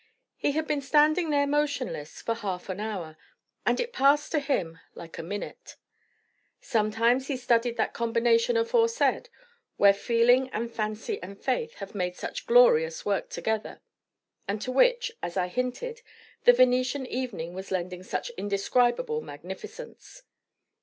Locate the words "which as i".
14.71-15.49